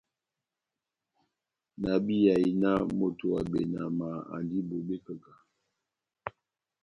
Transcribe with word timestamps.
Náhábíyahi 1.81 2.49
náh 2.61 2.81
moto 2.99 3.25
wa 3.33 3.41
benama 3.51 4.07
andi 4.35 4.57
bobé 4.67 4.95
kahá-kahá. 5.05 5.41